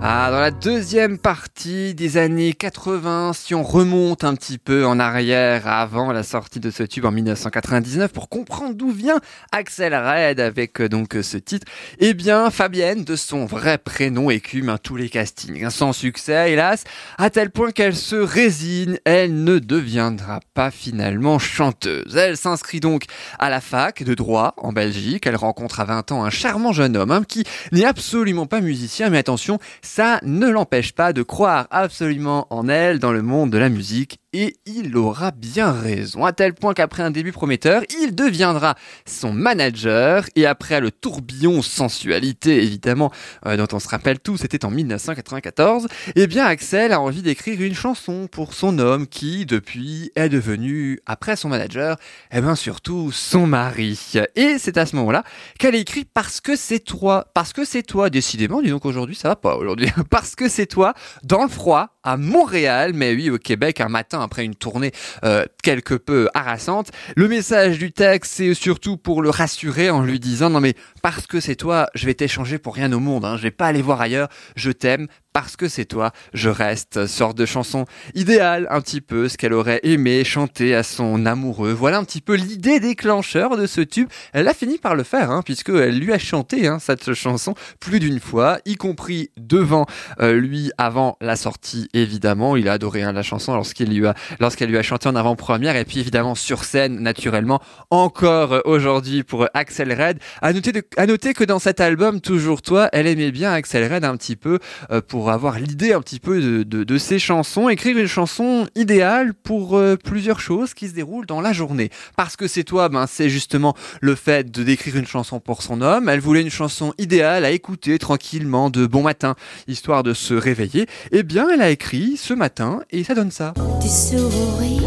[0.04, 4.98] Ah, dans la deuxième partie des années 80, si on remonte un petit peu en
[4.98, 9.20] arrière avant la sortie de ce tube en 1999 pour comprendre d'où vient
[9.52, 11.68] Axel Red avec euh, donc euh, ce titre,
[12.00, 16.50] eh bien Fabienne de son vrai prénom écume hein, tous les castings, hein, sans succès
[16.50, 16.82] hélas,
[17.16, 22.16] à tel point qu'elle se résigne, elle ne deviendra pas finalement chanteuse.
[22.16, 23.04] Elle s'inscrit donc
[23.38, 26.96] à la fac de droit en Belgique, elle rencontre à 20 ans un charmant jeune
[26.96, 29.60] homme hein, qui n'est absolument pas musicien, mais attention,
[29.94, 34.21] ça ne l'empêche pas de croire absolument en elle dans le monde de la musique
[34.32, 39.32] et il aura bien raison, à tel point qu'après un début prometteur, il deviendra son
[39.32, 40.24] manager.
[40.36, 43.12] Et après le tourbillon sensualité évidemment
[43.46, 47.60] euh, dont on se rappelle tous, c'était en 1994, eh bien Axel a envie d'écrire
[47.60, 51.96] une chanson pour son homme qui depuis est devenu, après son manager,
[52.32, 53.98] eh bien surtout son mari.
[54.36, 55.24] Et c'est à ce moment-là
[55.58, 59.28] qu'elle écrit parce que c'est toi, parce que c'est toi, décidément, dis donc aujourd'hui ça
[59.28, 63.38] va pas aujourd'hui, parce que c'est toi, dans le froid, à Montréal, mais oui au
[63.38, 64.92] Québec, un matin après une tournée
[65.24, 66.90] euh, quelque peu harassante.
[67.16, 71.26] Le message du texte, c'est surtout pour le rassurer en lui disant non mais parce
[71.26, 73.82] que c'est toi, je vais t'échanger pour rien au monde, hein, je vais pas aller
[73.82, 77.06] voir ailleurs, je t'aime, parce que c'est toi, je reste.
[77.06, 81.72] Sorte de chanson idéale, un petit peu, ce qu'elle aurait aimé chanter à son amoureux.
[81.72, 84.08] Voilà un petit peu l'idée déclencheur de ce tube.
[84.32, 88.00] Elle a fini par le faire, hein, puisqu'elle lui a chanté hein, cette chanson plus
[88.00, 89.86] d'une fois, y compris devant
[90.20, 92.56] euh, lui avant la sortie, évidemment.
[92.56, 94.02] Il a adoré hein, la chanson lui
[94.40, 99.46] lorsqu'elle lui a chanté en avant-première, et puis évidemment sur scène, naturellement, encore aujourd'hui pour
[99.54, 100.18] Axel Red.
[100.40, 100.72] À noter,
[101.06, 104.58] noter que dans cet album, Toujours Toi, elle aimait bien Axel Red un petit peu
[104.90, 109.34] euh, pour avoir l'idée un petit peu de, de, ses chansons, écrire une chanson idéale
[109.34, 111.90] pour euh, plusieurs choses qui se déroulent dans la journée.
[112.16, 115.80] Parce que c'est toi, ben, c'est justement le fait de décrire une chanson pour son
[115.80, 116.08] homme.
[116.08, 119.34] Elle voulait une chanson idéale à écouter tranquillement de bon matin,
[119.68, 120.86] histoire de se réveiller.
[121.10, 123.54] Eh bien, elle a écrit ce matin et ça donne ça.
[123.80, 124.80] Tu souris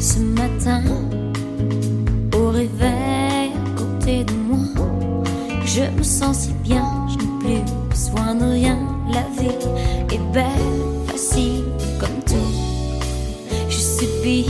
[0.00, 0.82] ce matin
[2.34, 4.58] au réveil à côté de moi.
[5.64, 6.99] Je me sens si bien,
[7.50, 8.78] plus besoin de rien.
[9.12, 9.56] La vie
[10.12, 10.72] est belle,
[11.06, 11.64] facile
[11.98, 12.52] comme tout.
[13.68, 14.46] Je subis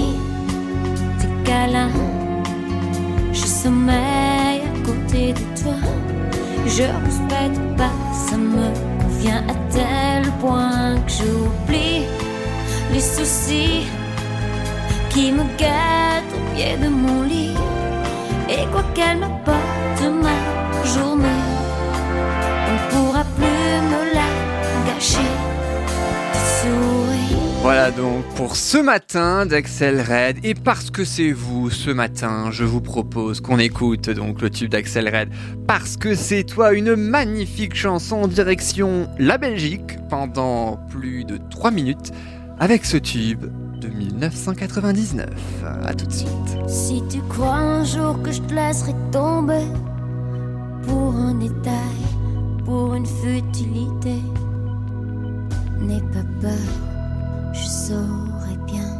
[1.20, 1.90] tes câlins,
[3.32, 5.78] je sommeille à côté de toi.
[6.66, 7.92] Je respecte pas,
[8.28, 8.68] ça me
[9.02, 12.04] convient à tel point que j'oublie
[12.92, 13.86] les soucis
[15.08, 17.56] qui me guettent au pied de mon lit.
[18.48, 20.39] Et quoi qu'elle m'apporte ma
[27.62, 30.38] Voilà donc pour ce matin d'Axel Red.
[30.44, 34.70] Et parce que c'est vous ce matin, je vous propose qu'on écoute donc le tube
[34.70, 35.28] d'Axel Red.
[35.66, 41.70] Parce que c'est toi une magnifique chanson en direction la Belgique pendant plus de 3
[41.70, 42.12] minutes
[42.58, 43.44] avec ce tube
[43.78, 45.28] de 1999.
[45.84, 46.30] A tout de suite.
[46.66, 49.66] Si tu crois un jour que je te laisserai tomber
[50.84, 51.74] pour un détail,
[52.64, 54.16] pour une futilité,
[55.78, 56.89] n'aie pas peur,
[57.52, 58.98] je saurai bien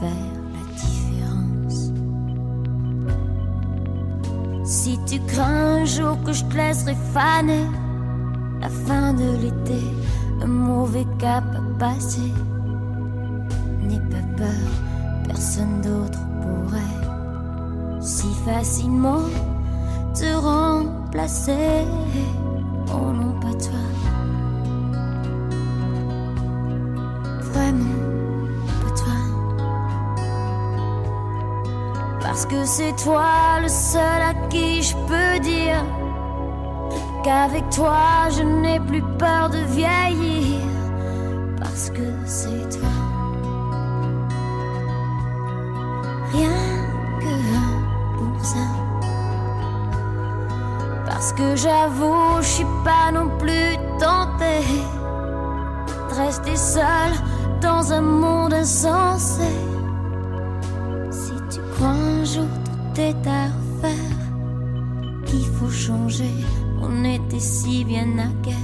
[0.00, 1.92] faire la différence.
[4.64, 7.66] Si tu crains un jour que je te laisserai faner,
[8.60, 9.82] la fin de l'été,
[10.42, 12.32] un mauvais cap à passer,
[13.82, 14.70] n'aie pas peur
[15.26, 17.02] personne d'autre pourrait
[18.00, 19.22] si facilement
[20.14, 21.86] te remplacer.
[22.92, 23.12] Oh
[27.52, 27.84] Vraiment,
[28.82, 29.18] pas toi.
[32.20, 35.84] Parce que c'est toi le seul à qui je peux dire
[37.24, 40.60] qu'avec toi je n'ai plus peur de vieillir.
[41.58, 42.88] Parce que c'est toi.
[46.32, 46.50] rien
[47.20, 47.34] que
[48.18, 48.66] pour ça.
[51.06, 54.66] Parce que j'avoue, je suis pas non plus tentée
[56.08, 57.16] de rester seule
[57.62, 59.50] dans un monde insensé.
[61.10, 64.20] Si tu crois un jour tout est à refaire,
[65.26, 66.34] qu'il faut changer,
[66.82, 68.61] on était si bien à guerre.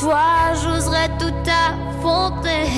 [0.00, 2.70] Toi, j'oserais tout affronter.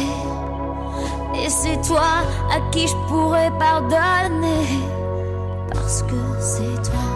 [1.35, 4.67] Et c'est toi à qui je pourrais pardonner.
[5.73, 7.07] Parce que c'est toi.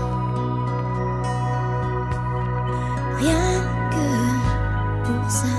[3.19, 5.57] Rien que pour ça.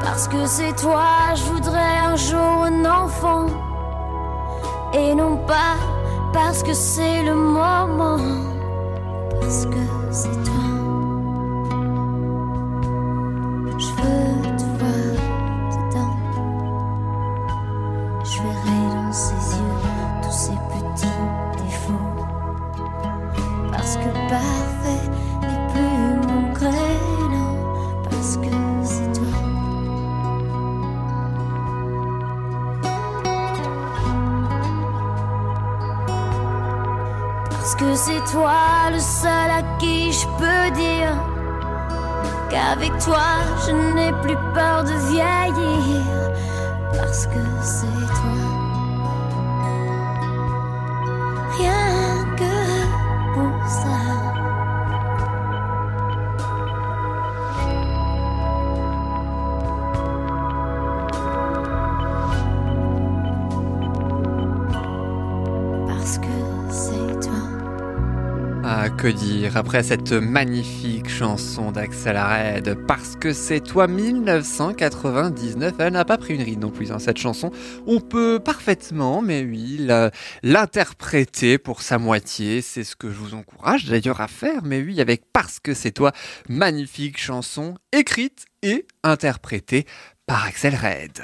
[0.00, 3.46] Parce que c'est toi, je voudrais un jour un enfant.
[4.92, 5.76] Et non pas
[6.32, 7.17] parce que c'est
[39.22, 41.12] seul à qui je peux dire
[42.50, 43.28] qu'avec toi
[43.66, 46.04] je n'ai plus peur de vieillir.
[46.92, 48.47] Parce que c'est toi.
[68.98, 75.74] Que dire après cette magnifique chanson d'Axel Red Parce que c'est toi 1999.
[75.78, 77.52] Elle n'a pas pris une ride non plus, hein, cette chanson.
[77.86, 79.86] On peut parfaitement, mais oui,
[80.42, 82.60] l'interpréter pour sa moitié.
[82.60, 84.62] C'est ce que je vous encourage d'ailleurs à faire.
[84.64, 86.10] Mais oui, avec Parce que c'est toi,
[86.48, 89.86] magnifique chanson écrite et interprétée
[90.26, 91.22] par Axel Red.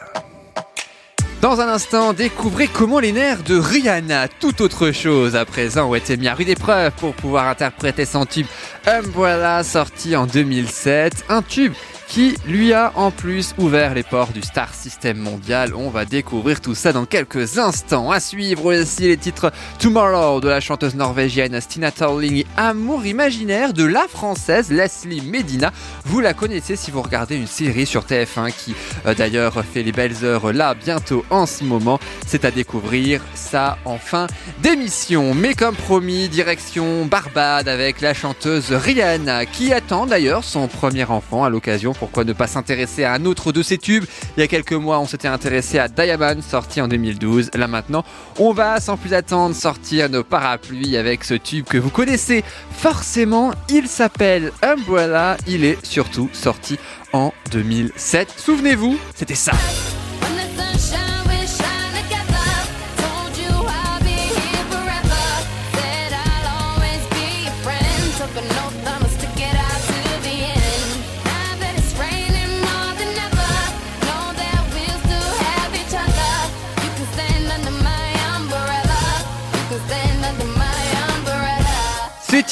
[1.45, 5.95] Dans un instant, découvrez comment les nerfs de Rihanna, tout autre chose à présent, ont
[5.95, 8.47] été mis à rude épreuve pour pouvoir interpréter son tube
[8.87, 11.27] Umbrella sorti en 2007.
[11.29, 11.75] Un tube
[12.09, 15.75] qui lui a en plus ouvert les ports du Star System mondial.
[15.75, 18.11] On va découvrir tout ça dans quelques instants.
[18.11, 23.73] À suivre aussi les titres Tomorrow de la chanteuse norvégienne Stina Tarling et Amour imaginaire
[23.73, 25.73] de la française Leslie Medina.
[26.05, 28.75] Vous la connaissez si vous regardez une série sur TF1 qui
[29.07, 31.99] euh, d'ailleurs fait les belles heures là bientôt en ce moment.
[32.27, 34.27] C'est à découvrir ça en fin
[34.63, 35.35] d'émission.
[35.35, 41.45] Mais comme promis, direction Barbade avec la chanteuse Rihanna qui attend d'ailleurs son premier enfant
[41.45, 41.94] à l'occasion.
[41.99, 44.05] Pourquoi ne pas s'intéresser à un autre de ses tubes
[44.37, 47.51] Il y a quelques mois, on s'était intéressé à Diamond sorti en 2012.
[47.55, 48.05] Là maintenant,
[48.39, 53.53] on va sans plus attendre sortir nos parapluies avec ce tube que vous connaissez forcément.
[53.69, 55.37] Il s'appelle Umbrella.
[55.47, 56.79] Il est surtout sorti
[57.13, 58.35] en 2007.
[58.37, 59.53] Souvenez-vous, c'était ça.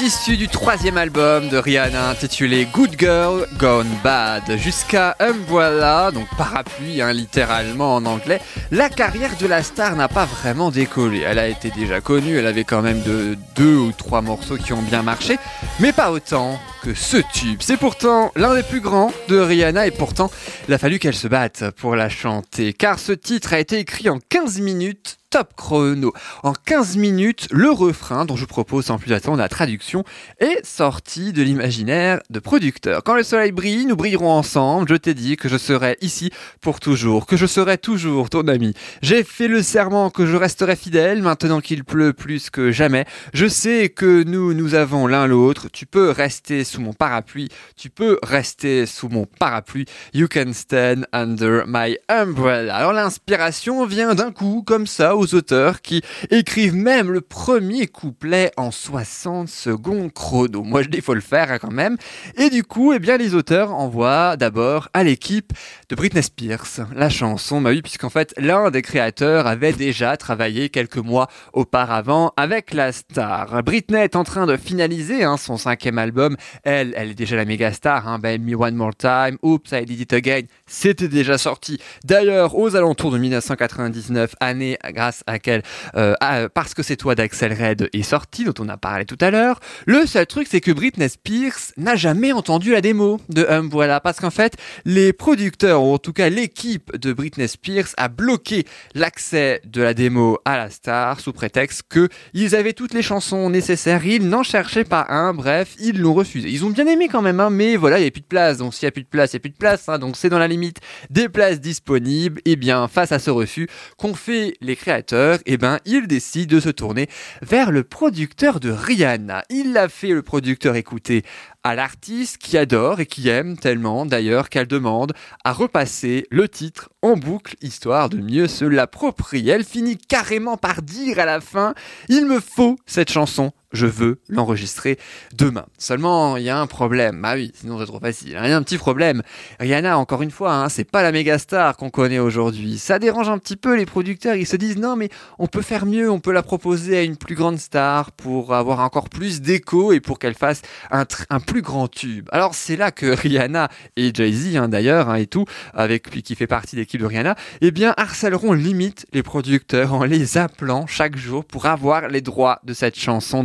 [0.02, 4.56] Issu du troisième album de Rihanna intitulé Good Girl Gone Bad.
[4.56, 8.40] Jusqu'à Umbrella, donc parapluie hein, littéralement en anglais,
[8.72, 11.20] la carrière de la star n'a pas vraiment décollé.
[11.20, 14.72] Elle a été déjà connue, elle avait quand même de deux ou trois morceaux qui
[14.72, 15.38] ont bien marché,
[15.78, 17.60] mais pas autant que ce tube.
[17.60, 20.32] C'est pourtant l'un des plus grands de Rihanna et pourtant
[20.66, 24.08] il a fallu qu'elle se batte pour la chanter car ce titre a été écrit
[24.08, 26.12] en 15 minutes top chrono.
[26.42, 30.04] En 15 minutes, le refrain, dont je vous propose sans plus attendre la traduction,
[30.40, 33.02] est sorti de l'imaginaire de producteurs.
[33.02, 34.90] Quand le soleil brille, nous brillerons ensemble.
[34.90, 36.30] Je t'ai dit que je serai ici
[36.60, 38.74] pour toujours, que je serai toujours ton ami.
[39.00, 43.06] J'ai fait le serment que je resterai fidèle maintenant qu'il pleut plus que jamais.
[43.32, 45.68] Je sais que nous, nous avons l'un l'autre.
[45.72, 47.48] Tu peux rester sous mon parapluie.
[47.78, 49.86] Tu peux rester sous mon parapluie.
[50.12, 52.76] You can stand under my umbrella.
[52.76, 58.70] Alors l'inspiration vient d'un coup, comme ça, auteurs qui écrivent même le premier couplet en
[58.70, 60.62] 60 secondes chrono.
[60.62, 61.96] Moi je dis faut le faire hein, quand même.
[62.36, 65.52] Et du coup, eh bien les auteurs envoient d'abord à l'équipe
[65.88, 67.60] de Britney Spears la chanson.
[67.60, 72.92] Bah oui, puisqu'en fait l'un des créateurs avait déjà travaillé quelques mois auparavant avec la
[72.92, 73.62] star.
[73.62, 76.36] Britney est en train de finaliser hein, son cinquième album.
[76.64, 78.08] Elle, elle est déjà la méga star.
[78.08, 81.78] Hein, Bend Me One More Time, Oops I Did It Again, c'était déjà sorti.
[82.04, 85.62] D'ailleurs, aux alentours de 1999, année grâce à laquelle,
[85.96, 86.14] euh,
[86.54, 89.60] parce que c'est toi d'Axel Red est sorti, dont on a parlé tout à l'heure.
[89.86, 94.00] Le seul truc, c'est que Britney Spears n'a jamais entendu la démo de Hum Voilà,
[94.00, 98.64] parce qu'en fait, les producteurs, ou en tout cas l'équipe de Britney Spears, a bloqué
[98.94, 103.50] l'accès de la démo à la star sous prétexte que ils avaient toutes les chansons
[103.50, 106.48] nécessaires, ils n'en cherchaient pas un, bref, ils l'ont refusé.
[106.48, 108.58] Ils ont bien aimé quand même, hein, mais voilà, il n'y a plus de place,
[108.58, 110.16] donc s'il n'y a plus de place, il n'y a plus de place, hein, donc
[110.16, 110.78] c'est dans la limite
[111.10, 115.01] des places disponibles, et bien face à ce refus qu'ont fait les créateurs,
[115.46, 117.08] et ben ils décident de se tourner
[117.42, 119.44] vers le producteur de Rihanna.
[119.50, 121.22] Il l'a fait le producteur écouter
[121.64, 125.12] à l'artiste qui adore et qui aime tellement d'ailleurs qu'elle demande
[125.44, 129.52] à repasser le titre en boucle histoire de mieux se l'approprier.
[129.52, 131.74] Elle finit carrément par dire à la fin
[132.08, 134.98] il me faut cette chanson je veux l'enregistrer
[135.34, 135.66] demain.
[135.78, 137.22] Seulement, il y a un problème.
[137.24, 138.38] Ah oui, sinon c'est trop facile.
[138.42, 139.22] Il y a un petit problème.
[139.60, 142.78] Rihanna, encore une fois, hein, c'est pas la méga star qu'on connaît aujourd'hui.
[142.78, 144.34] Ça dérange un petit peu les producteurs.
[144.34, 145.08] Ils se disent non, mais
[145.38, 146.10] on peut faire mieux.
[146.10, 150.00] On peut la proposer à une plus grande star pour avoir encore plus d'écho et
[150.00, 151.04] pour qu'elle fasse un,
[151.40, 152.28] plus grand tube.
[152.32, 155.44] Alors c'est là que Rihanna et Jay-Z, hein, d'ailleurs, hein, et tout,
[155.74, 160.04] avec qui fait partie de l'équipe de Rihanna, eh bien harcèleront limite les producteurs en
[160.04, 163.44] les appelant chaque jour pour avoir les droits de cette chanson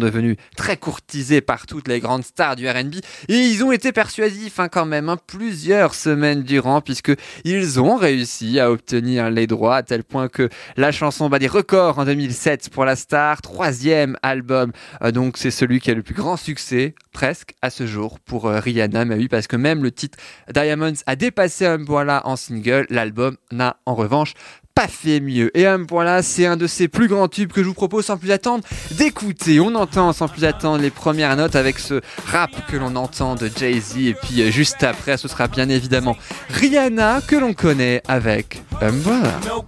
[0.55, 2.95] très courtisée par toutes les grandes stars du R&B.
[3.28, 7.11] Et ils ont été persuasifs hein, quand même, hein, plusieurs semaines durant, puisque
[7.43, 11.47] ils ont réussi à obtenir les droits à tel point que la chanson bat des
[11.47, 14.72] records en 2007 pour la star, troisième album.
[15.01, 18.47] Euh, donc c'est celui qui a le plus grand succès presque à ce jour pour
[18.47, 20.18] euh, Rihanna, mais oui, parce que même le titre
[20.53, 24.34] Diamonds a dépassé un voilà en single, l'album n'a en revanche
[24.78, 25.49] pas fait mieux.
[25.57, 28.17] Et un voilà, c'est un de ces plus grands tubes que je vous propose sans
[28.17, 29.59] plus attendre d'écouter.
[29.59, 33.49] On entend sans plus attendre les premières notes avec ce rap que l'on entend de
[33.57, 36.15] Jay-Z et puis euh, juste après, ce sera bien évidemment
[36.49, 39.39] Rihanna que l'on connaît avec Umbrella.
[39.47, 39.65] No.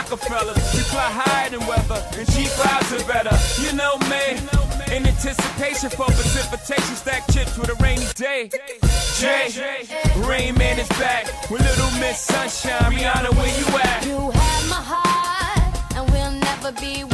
[0.00, 3.36] Rockefellers, we fly higher than weather, and cheap vibes are better.
[3.60, 8.50] You know me, in anticipation for precipitation, stack chips with a rainy day.
[9.18, 9.52] Jay,
[10.24, 12.90] Rain Man is back with Little Miss Sunshine.
[12.90, 14.06] Rihanna, where you at?
[14.06, 17.04] You have my heart, and we'll never be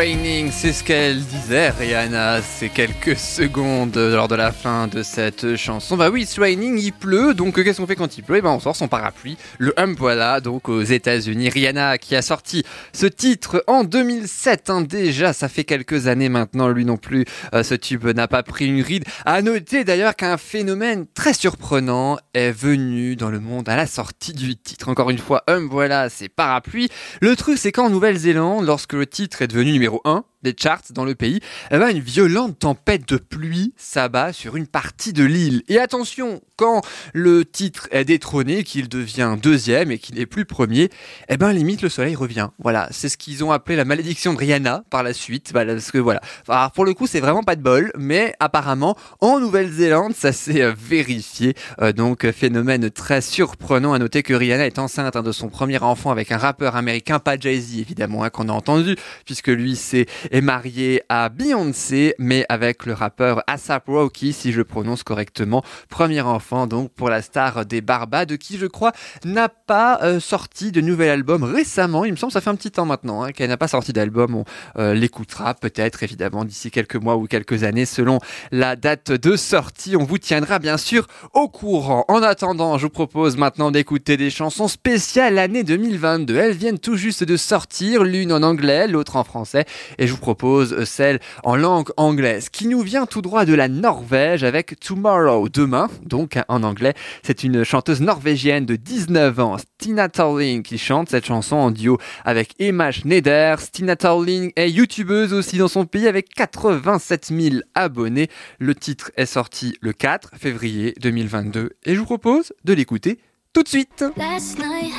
[0.00, 5.56] It's c'est ce qu'elle disait, Rihanna, c'est quelques secondes lors de la fin de cette
[5.56, 5.96] chanson.
[5.96, 8.36] Bah oui, it's raining, il pleut, donc qu'est-ce qu'on fait quand il pleut?
[8.36, 11.48] Eh ben on sort son parapluie, le umbrella, donc aux États-Unis.
[11.48, 16.68] Rihanna qui a sorti ce titre en 2007, hein, déjà, ça fait quelques années maintenant,
[16.68, 17.24] lui non plus,
[17.54, 19.04] euh, ce tube n'a pas pris une ride.
[19.24, 24.32] À noter d'ailleurs qu'un phénomène très surprenant est venu dans le monde à la sortie
[24.32, 24.88] du titre.
[24.88, 26.88] Encore une fois, umbrella, c'est parapluie.
[27.20, 31.04] Le truc, c'est qu'en Nouvelle-Zélande, lorsque le titre est devenu numéro 1 des charts dans
[31.04, 35.62] le pays, eh ben, une violente tempête de pluie s'abat sur une partie de l'île.
[35.68, 36.82] Et attention, quand
[37.12, 40.90] le titre est détrôné, qu'il devient deuxième et qu'il n'est plus premier,
[41.28, 42.48] eh ben, limite le soleil revient.
[42.58, 45.52] Voilà, c'est ce qu'ils ont appelé la malédiction de Rihanna par la suite.
[45.52, 46.20] Parce que voilà.
[46.48, 50.62] Alors, pour le coup, c'est vraiment pas de bol, mais apparemment, en Nouvelle-Zélande, ça s'est
[50.62, 51.54] euh, vérifié.
[51.80, 55.78] Euh, donc, phénomène très surprenant à noter que Rihanna est enceinte hein, de son premier
[55.78, 60.06] enfant avec un rappeur américain, pas Jay-Z évidemment, hein, qu'on a entendu, puisque lui c'est
[60.30, 65.62] est marié à Beyoncé, mais avec le rappeur ASAP Rocky, si je prononce correctement.
[65.88, 68.92] Premier enfant donc pour la star des Barbades, qui je crois
[69.24, 72.04] n'a pas euh, sorti de nouvel album récemment.
[72.04, 74.34] Il me semble ça fait un petit temps maintenant hein, qu'elle n'a pas sorti d'album.
[74.34, 74.44] On
[74.78, 78.20] euh, l'écoutera peut-être évidemment d'ici quelques mois ou quelques années selon
[78.50, 79.96] la date de sortie.
[79.96, 82.04] On vous tiendra bien sûr au courant.
[82.08, 86.36] En attendant, je vous propose maintenant d'écouter des chansons spéciales l'année 2022.
[86.36, 89.64] Elles viennent tout juste de sortir, l'une en anglais, l'autre en français.
[89.98, 93.68] Et je propose euh, celle en langue anglaise qui nous vient tout droit de la
[93.68, 96.94] Norvège avec Tomorrow, demain, donc hein, en anglais.
[97.22, 101.98] C'est une chanteuse norvégienne de 19 ans, Stina Tarling, qui chante cette chanson en duo
[102.24, 103.60] avec Emma Schneider.
[103.60, 108.28] Stina Tarling est youtubeuse aussi dans son pays avec 87 000 abonnés.
[108.58, 113.18] Le titre est sorti le 4 février 2022 et je vous propose de l'écouter
[113.52, 114.04] tout de suite.
[114.16, 114.92] Last night,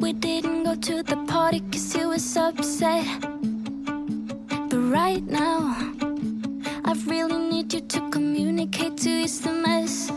[0.00, 1.60] we didn't go to the party.
[4.90, 5.76] Right now,
[6.84, 10.10] I really need you to communicate to ease the mess.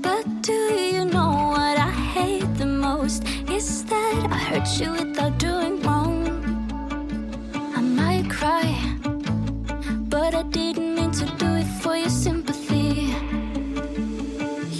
[0.00, 3.24] But do you know what I hate the most?
[3.50, 6.18] Is that I hurt you without doing wrong.
[7.74, 8.70] I might cry,
[10.08, 13.16] but I didn't mean to do it for your sympathy.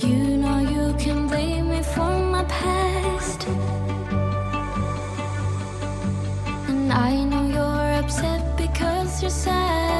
[0.06, 3.48] You know you can blame me for my past.
[6.68, 8.51] And I know you're upset
[9.22, 9.91] you said.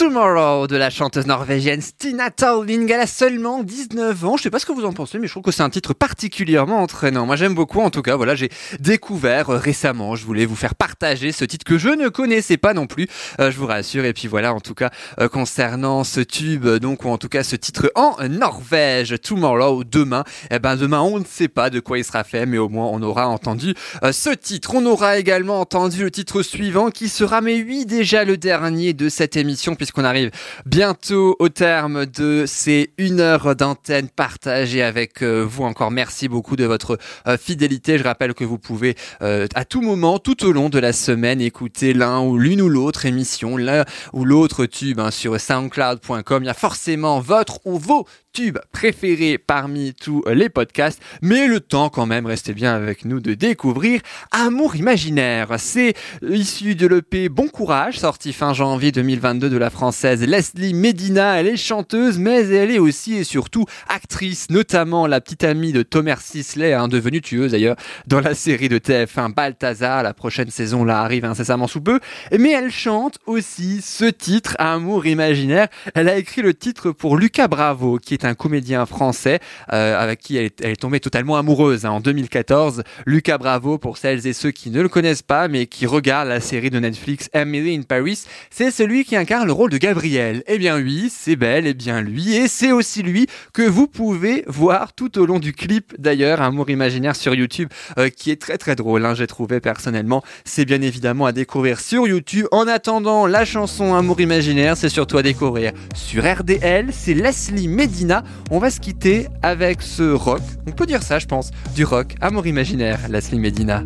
[0.00, 2.90] Tomorrow de la chanteuse norvégienne Stina Tarling.
[2.90, 4.38] Elle a seulement 19 ans.
[4.38, 5.92] Je sais pas ce que vous en pensez, mais je trouve que c'est un titre
[5.92, 7.26] particulièrement entraînant.
[7.26, 7.80] Moi, j'aime beaucoup.
[7.80, 8.48] En tout cas, voilà, j'ai
[8.78, 10.16] découvert euh, récemment.
[10.16, 13.08] Je voulais vous faire partager ce titre que je ne connaissais pas non plus.
[13.40, 14.06] euh, je vous rassure.
[14.06, 14.88] Et puis voilà, en tout cas,
[15.20, 20.24] euh, concernant ce tube, donc, ou en tout cas ce titre en Norvège, Tomorrow, demain.
[20.50, 22.86] Eh ben, demain, on ne sait pas de quoi il sera fait, mais au moins,
[22.86, 23.74] on aura entendu
[24.12, 24.74] ce titre.
[24.74, 29.10] On aura également entendu le titre suivant qui sera, mais oui, déjà le dernier de
[29.10, 30.30] cette émission puisqu'on arrive
[30.66, 35.64] bientôt au terme de ces une heure d'antenne partagée avec euh, vous.
[35.64, 37.98] Encore merci beaucoup de votre euh, fidélité.
[37.98, 41.40] Je rappelle que vous pouvez euh, à tout moment, tout au long de la semaine,
[41.40, 46.44] écouter l'un ou l'une ou l'autre émission, l'un ou l'autre tube hein, sur soundcloud.com.
[46.44, 51.58] Il y a forcément votre ou vos tubes préférés parmi tous les podcasts, mais le
[51.58, 55.48] temps quand même, restez bien avec nous de découvrir Amour imaginaire.
[55.58, 61.40] C'est issu de l'EP Bon Courage, sorti fin janvier 2022 de la française Leslie Medina.
[61.40, 65.82] Elle est chanteuse, mais elle est aussi et surtout actrice, notamment la petite amie de
[65.82, 67.76] Thomas Sisley, hein, devenue tueuse d'ailleurs,
[68.06, 70.02] dans la série de TF1 Balthazar.
[70.02, 71.98] La prochaine saison là arrive incessamment sous peu.
[72.38, 75.68] Mais elle chante aussi ce titre, Amour imaginaire.
[75.94, 79.40] Elle a écrit le titre pour Lucas Bravo, qui est un comédien français
[79.72, 82.82] euh, avec qui elle est, tombée totalement amoureuse hein, en 2014.
[83.06, 86.40] Lucas Bravo, pour celles et ceux qui ne le connaissent pas, mais qui regardent la
[86.40, 90.42] série de Netflix Emily in Paris, c'est celui qui incarne le rôle de Gabriel.
[90.46, 94.42] Eh bien oui, c'est bel et bien lui, et c'est aussi lui que vous pouvez
[94.46, 98.56] voir tout au long du clip d'ailleurs, Amour imaginaire sur YouTube, euh, qui est très
[98.56, 100.22] très drôle, hein, j'ai trouvé personnellement.
[100.46, 102.46] C'est bien évidemment à découvrir sur YouTube.
[102.52, 108.24] En attendant, la chanson Amour imaginaire, c'est surtout à découvrir sur RDL, c'est Leslie Medina.
[108.50, 112.14] On va se quitter avec ce rock, on peut dire ça je pense, du rock,
[112.22, 113.82] Amour imaginaire, Leslie Medina.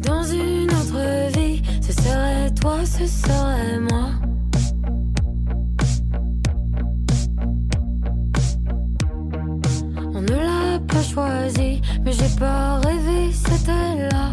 [0.00, 4.10] Dans une autre vie, ce serait toi, ce serait moi.
[10.22, 14.30] On ne l'a pas choisi, mais j'ai pas rêvé, c'était là.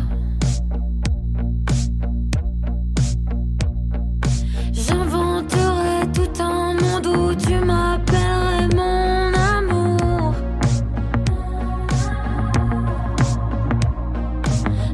[4.71, 10.35] J'inventerai tout un monde où tu m'appellerais mon amour.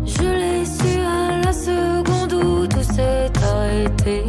[0.06, 4.24] Je l'ai su à la seconde où tout s'est arrêté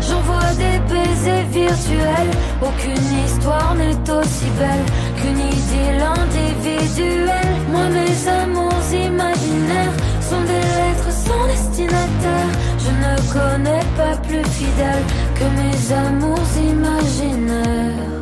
[0.00, 2.32] j'envoie des baisers virtuels.
[2.62, 4.86] Aucune histoire n'est aussi belle
[5.16, 7.54] qu'une idylle individuelle.
[7.70, 12.52] Moi, mes amours imaginaires sont des lettres sans destinataire.
[12.78, 15.04] Je ne connais pas plus fidèle
[15.34, 18.19] que mes amours imaginaires.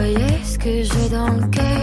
[0.00, 1.79] Voyais ce que j'ai dans le cœur.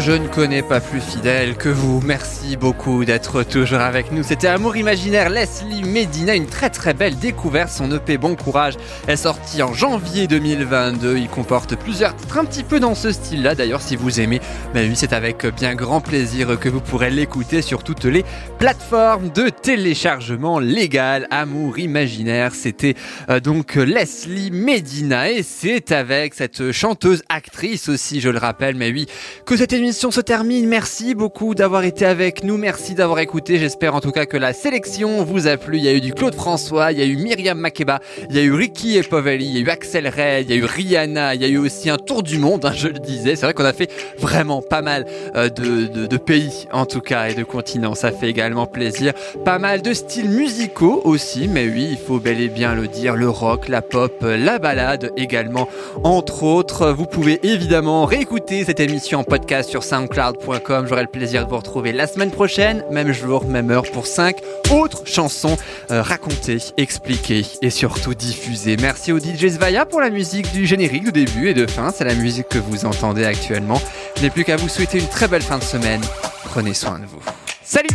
[0.00, 2.00] Je ne connais pas plus fidèle que vous.
[2.04, 4.22] Merci beaucoup d'être toujours avec nous.
[4.22, 7.70] C'était Amour imaginaire Leslie Medina, une très très belle découverte.
[7.70, 8.74] Son EP Bon Courage
[9.08, 11.16] est sorti en janvier 2022.
[11.16, 13.54] Il comporte plusieurs titres un petit peu dans ce style-là.
[13.54, 14.40] D'ailleurs si vous aimez,
[14.74, 18.24] ben oui c'est avec bien grand plaisir que vous pourrez l'écouter sur toutes les
[18.58, 21.26] plateformes de téléchargement légal.
[21.30, 22.94] Amour imaginaire, c'était
[23.30, 28.90] euh, donc Leslie Medina et c'est avec cette chanteuse actrice aussi, je le rappelle, mais
[28.90, 29.06] oui,
[29.46, 30.68] que cette émission se termine.
[30.68, 32.56] Merci beaucoup d'avoir été avec nous.
[32.56, 33.58] Merci d'avoir écouté.
[33.58, 35.78] J'espère en tout cas que la sélection vous a plu.
[35.78, 38.38] Il y a eu du Claude François, il y a eu Myriam Makeba, il y
[38.38, 41.34] a eu Ricky Poveli, il y a eu Axel Ray, il y a eu Rihanna,
[41.34, 43.36] il y a eu aussi un tour du monde, hein, je le disais.
[43.36, 45.06] C'est vrai qu'on a fait vraiment pas mal
[45.36, 47.94] euh, de, de- de pays en tout cas et de continents.
[47.94, 49.12] Ça fait également plaisir.
[49.44, 53.14] Pas mal de styles musicaux aussi, mais oui, il faut bel et bien le dire.
[53.16, 55.68] Le rock, la pop, la balade également,
[56.02, 56.90] entre autres.
[56.92, 60.86] Vous pouvez évidemment réécouter cette émission en podcast sur soundcloud.com.
[60.88, 64.36] J'aurai le plaisir de vous retrouver la semaine prochaine, même jour, même heure, pour cinq
[64.70, 65.56] autres chansons
[65.90, 68.76] euh, racontées, expliquées et surtout diffusées.
[68.80, 71.90] Merci au DJ Svaya pour la musique du générique de début et de fin.
[71.90, 73.80] C'est la musique que vous entendez actuellement.
[74.22, 76.00] N'ai plus qu'à vous souhaiter une très belle fin de semaine.
[76.44, 77.20] Prenez soin de vous.
[77.62, 77.88] Salut